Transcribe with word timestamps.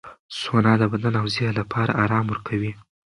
سونا 0.39 0.73
د 0.81 0.83
بدن 0.93 1.13
او 1.21 1.25
ذهن 1.35 1.49
لپاره 1.59 1.97
آرام 2.03 2.25
ورکوي. 2.29 2.71